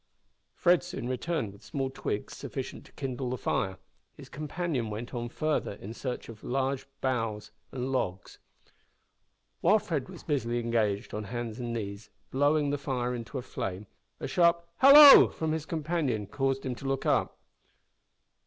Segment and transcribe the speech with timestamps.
[0.55, 3.77] Fred soon returned with small twigs sufficient to kindle the fire;
[4.17, 8.39] his companion went on further in search of larger boughs and logs.
[9.59, 13.85] While Fred was busily engaged on hands and knees, blowing the fire into a flame,
[14.19, 17.37] a sharp "hallo!" from his companion caused him to look up.